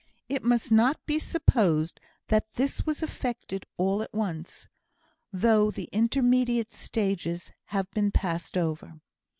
[0.27, 1.99] It must not be supposed
[2.29, 4.67] that this was effected all at once,
[5.31, 8.99] though the intermediate stages have been passed over.